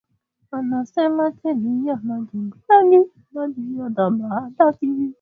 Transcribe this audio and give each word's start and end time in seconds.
Anasema 0.51 1.31
chini 1.31 1.87
ya 1.87 1.95
majengo 2.03 2.57
mengi 2.69 3.09
kuna 3.33 3.47
njia 3.57 3.89
za 3.89 4.09
mahandaki 4.09 4.87